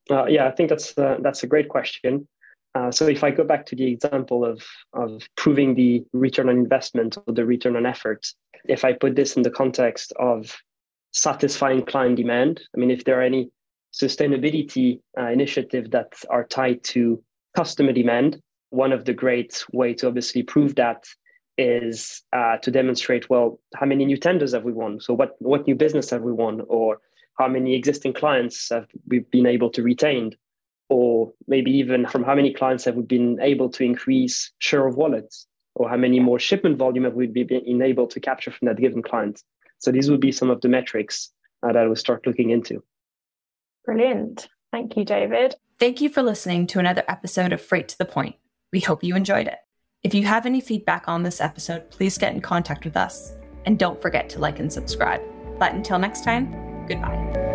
Uh, 0.10 0.26
yeah, 0.26 0.48
I 0.48 0.52
think 0.52 0.70
that's 0.70 0.98
uh, 0.98 1.18
that's 1.22 1.44
a 1.44 1.48
great 1.48 1.70
question. 1.70 2.28
Uh, 2.76 2.92
so 2.92 3.08
if 3.08 3.24
I 3.24 3.32
go 3.32 3.44
back 3.44 3.66
to 3.68 3.76
the 3.76 3.86
example 3.86 4.46
of, 4.46 4.64
of 4.94 5.24
proving 5.36 5.76
the 5.76 6.04
return 6.14 6.50
on 6.50 6.58
investment 6.58 7.18
or 7.26 7.34
the 7.34 7.46
return 7.46 7.76
on 7.76 7.86
effort, 7.86 8.28
if 8.66 8.86
I 8.86 8.94
put 8.94 9.16
this 9.16 9.38
in 9.38 9.44
the 9.44 9.52
context 9.52 10.14
of 10.20 10.56
satisfying 11.12 11.86
client 11.86 12.16
demand, 12.16 12.62
I 12.76 12.80
mean, 12.80 12.92
if 12.92 13.04
there 13.04 13.20
are 13.20 13.24
any 13.24 13.50
sustainability 13.94 15.02
uh, 15.18 15.28
initiatives 15.28 15.90
that 15.92 16.14
are 16.30 16.46
tied 16.46 16.84
to 16.86 17.24
customer 17.56 17.92
demand, 17.92 18.40
one 18.70 18.92
of 18.92 19.06
the 19.06 19.14
great 19.14 19.64
way 19.72 19.94
to 19.96 20.08
obviously 20.08 20.44
prove 20.44 20.76
that 20.76 21.06
is 21.58 22.22
uh, 22.32 22.58
to 22.58 22.72
demonstrate, 22.72 23.30
well, 23.30 23.60
how 23.76 23.86
many 23.86 24.06
new 24.06 24.18
tenders 24.18 24.54
have 24.54 24.64
we 24.64 24.72
won? 24.72 25.00
So 25.00 25.14
what, 25.14 25.36
what 25.40 25.68
new 25.68 25.76
business 25.76 26.10
have 26.12 26.22
we 26.22 26.32
won? 26.32 26.62
Or 26.68 27.02
how 27.38 27.48
many 27.48 27.76
existing 27.76 28.14
clients 28.14 28.70
have 28.70 28.88
we 29.08 29.20
been 29.20 29.46
able 29.46 29.70
to 29.72 29.84
retain? 29.84 30.36
or 30.90 31.32
maybe 31.48 31.72
even 31.72 32.06
from 32.08 32.24
how 32.24 32.36
many 32.36 32.52
clients 32.52 32.84
have 32.84 32.96
we 32.96 33.04
been 33.04 33.40
able 33.42 33.70
to 33.70 33.84
increase 33.84 34.52
share 34.58 34.86
of 34.88 34.98
wallets 34.98 35.48
or 35.76 35.88
how 35.88 35.96
many 35.96 36.20
more 36.20 36.40
shipment 36.40 36.78
volume 36.78 37.04
have 37.04 37.14
we 37.14 37.28
been 37.28 37.82
able 37.82 38.08
to 38.08 38.20
capture 38.20 38.52
from 38.52 38.68
that 38.68 38.78
given 38.78 39.02
client 39.02 39.42
so 39.78 39.92
these 39.92 40.10
would 40.10 40.20
be 40.20 40.32
some 40.32 40.50
of 40.50 40.60
the 40.62 40.68
metrics 40.68 41.32
uh, 41.64 41.72
that 41.72 41.78
i 41.78 41.88
would 41.88 41.98
start 41.98 42.26
looking 42.26 42.50
into 42.50 42.84
brilliant 43.86 44.50
thank 44.72 44.98
you 44.98 45.06
david 45.06 45.56
thank 45.80 46.02
you 46.02 46.10
for 46.10 46.24
listening 46.24 46.68
to 46.68 46.80
another 46.80 47.04
episode 47.08 47.54
of 47.54 47.62
freight 47.62 47.88
to 47.88 47.98
the 47.98 48.06
point 48.06 48.36
we 48.72 48.80
hope 48.80 49.04
you 49.04 49.16
enjoyed 49.16 49.48
it. 49.48 49.58
If 50.04 50.14
you 50.14 50.24
have 50.26 50.46
any 50.46 50.62
feedback 50.62 51.08
on 51.08 51.24
this 51.24 51.42
episode 51.42 51.90
please 51.92 52.18
get 52.18 52.34
in 52.34 52.42
contact 52.42 52.86
with 52.86 52.98
us. 52.98 53.34
And 53.66 53.78
don't 53.78 54.02
forget 54.02 54.30
to 54.30 54.40
like 54.40 54.60
and 54.60 54.72
subscribe. 54.72 55.22
But 55.60 55.74
until 55.74 56.00
next 56.00 56.24
time 56.24 56.86
goodbye 56.88 57.49